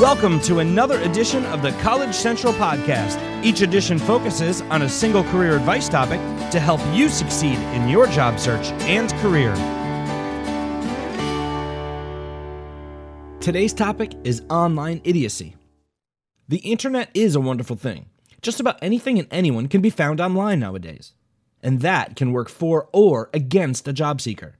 [0.00, 3.20] Welcome to another edition of the College Central Podcast.
[3.44, 6.18] Each edition focuses on a single career advice topic
[6.52, 9.52] to help you succeed in your job search and career.
[13.40, 15.54] Today's topic is online idiocy.
[16.48, 18.06] The internet is a wonderful thing.
[18.40, 21.12] Just about anything and anyone can be found online nowadays.
[21.62, 24.56] And that can work for or against a job seeker.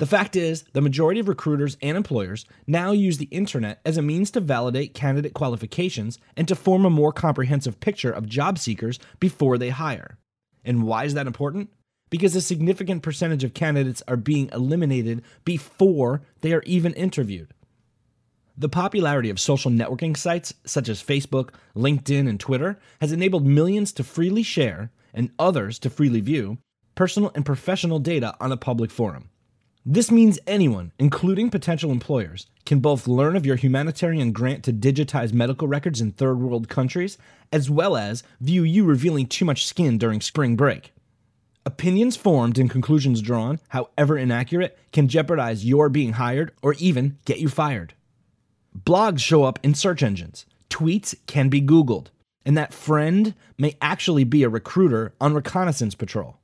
[0.00, 4.02] The fact is, the majority of recruiters and employers now use the internet as a
[4.02, 8.98] means to validate candidate qualifications and to form a more comprehensive picture of job seekers
[9.18, 10.16] before they hire.
[10.64, 11.68] And why is that important?
[12.08, 17.52] Because a significant percentage of candidates are being eliminated before they are even interviewed.
[18.56, 23.92] The popularity of social networking sites such as Facebook, LinkedIn, and Twitter has enabled millions
[23.92, 26.56] to freely share and others to freely view
[26.94, 29.28] personal and professional data on a public forum.
[29.86, 35.32] This means anyone, including potential employers, can both learn of your humanitarian grant to digitize
[35.32, 37.16] medical records in third world countries,
[37.50, 40.92] as well as view you revealing too much skin during spring break.
[41.64, 47.38] Opinions formed and conclusions drawn, however inaccurate, can jeopardize your being hired or even get
[47.38, 47.94] you fired.
[48.78, 52.08] Blogs show up in search engines, tweets can be Googled,
[52.44, 56.39] and that friend may actually be a recruiter on reconnaissance patrol.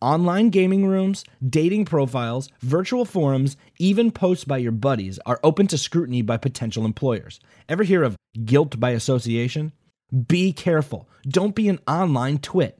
[0.00, 5.78] Online gaming rooms, dating profiles, virtual forums, even posts by your buddies are open to
[5.78, 7.40] scrutiny by potential employers.
[7.68, 9.72] Ever hear of guilt by association?
[10.28, 11.08] Be careful.
[11.26, 12.78] Don't be an online twit.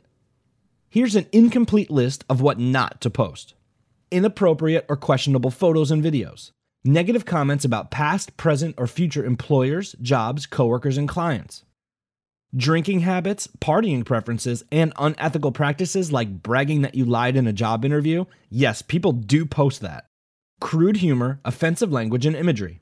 [0.88, 3.54] Here's an incomplete list of what not to post
[4.10, 6.52] inappropriate or questionable photos and videos,
[6.82, 11.64] negative comments about past, present, or future employers, jobs, coworkers, and clients
[12.56, 17.84] Drinking habits, partying preferences, and unethical practices like bragging that you lied in a job
[17.84, 20.06] interview, yes, people do post that.
[20.58, 22.80] Crude humor, offensive language, and imagery.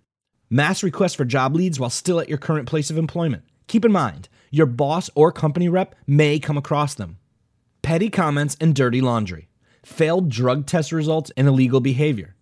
[0.49, 3.43] Mass requests for job leads while still at your current place of employment.
[3.67, 7.19] Keep in mind, your boss or company rep may come across them.
[7.83, 9.49] Petty comments and dirty laundry.
[9.85, 12.37] Failed drug test results and illegal behavior.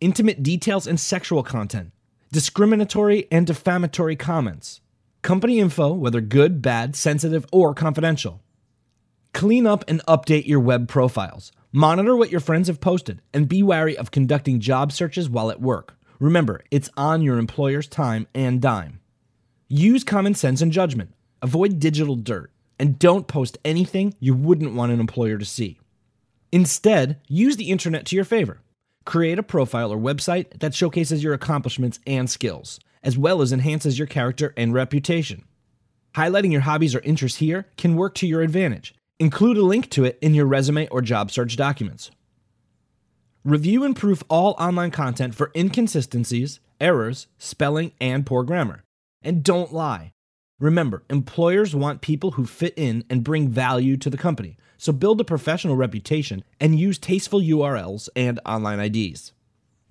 [0.00, 1.92] Intimate details and sexual content.
[2.32, 4.80] Discriminatory and defamatory comments
[5.24, 8.40] company info, whether good, bad, sensitive, or confidential.
[9.32, 11.50] Clean up and update your web profiles.
[11.72, 15.60] Monitor what your friends have posted and be wary of conducting job searches while at
[15.60, 15.96] work.
[16.20, 19.00] Remember, it's on your employer's time and dime.
[19.66, 21.12] Use common sense and judgment.
[21.42, 25.80] Avoid digital dirt and don't post anything you wouldn't want an employer to see.
[26.52, 28.60] Instead, use the internet to your favor.
[29.04, 33.98] Create a profile or website that showcases your accomplishments and skills as well as enhances
[33.98, 35.44] your character and reputation.
[36.16, 38.94] Highlighting your hobbies or interests here can work to your advantage.
[39.20, 42.10] Include a link to it in your resume or job search documents.
[43.44, 48.84] Review and proof all online content for inconsistencies, errors, spelling, and poor grammar.
[49.22, 50.12] And don't lie.
[50.58, 55.20] Remember, employers want people who fit in and bring value to the company, so build
[55.20, 59.32] a professional reputation and use tasteful URLs and online IDs.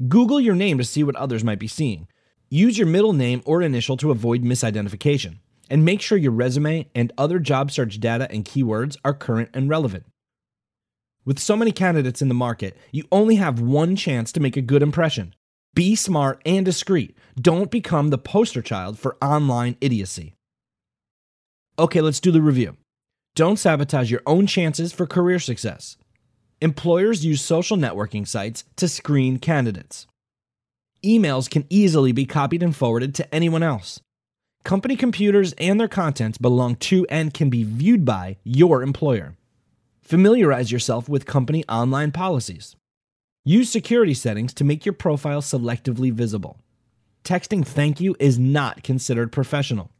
[0.07, 2.07] Google your name to see what others might be seeing,
[2.53, 5.39] Use your middle name or initial to avoid misidentification.
[5.71, 9.67] And make sure your resume and other job search data and keywords are current and
[9.67, 10.05] relevant.
[11.25, 14.61] With so many candidates in the market, you only have one chance to make a
[14.61, 15.33] good impression.
[15.73, 17.17] Be smart and discreet.
[17.41, 20.35] Don't become the poster child for online idiocy.
[21.79, 22.77] Okay, let's do the review.
[23.33, 25.97] Don't sabotage your own chances for career success.
[26.61, 30.05] Employers use social networking sites to screen candidates
[31.03, 33.99] emails can easily be copied and forwarded to anyone else.
[34.63, 39.35] Company computers and their contents belong to and can be viewed by your employer.
[40.01, 42.75] Familiarize yourself with company online policies.
[43.45, 46.59] Use security settings to make your profile selectively visible.
[47.23, 49.91] Texting thank you is not considered professional.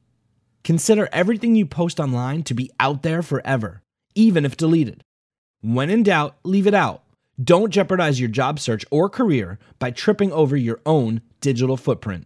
[0.64, 3.82] Consider everything you post online to be out there forever,
[4.16, 5.04] even if deleted.
[5.62, 7.03] When in doubt, leave it out
[7.42, 12.26] don't jeopardize your job search or career by tripping over your own digital footprint.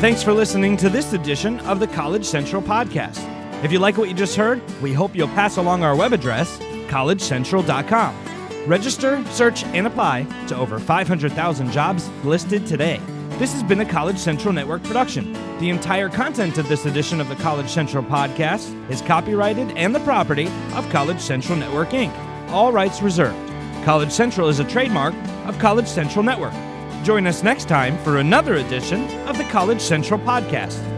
[0.00, 3.28] Thanks for listening to this edition of the College Central Podcast.
[3.62, 6.58] If you like what you just heard, we hope you'll pass along our web address,
[6.88, 8.16] collegecentral.com.
[8.66, 13.00] Register, search, and apply to over 500,000 jobs listed today.
[13.38, 15.32] This has been a College Central Network production.
[15.58, 20.00] The entire content of this edition of the College Central podcast is copyrighted and the
[20.00, 22.16] property of College Central Network Inc.,
[22.50, 23.36] all rights reserved.
[23.84, 25.14] College Central is a trademark
[25.46, 26.54] of College Central Network.
[27.02, 30.91] Join us next time for another edition of the College Central podcast.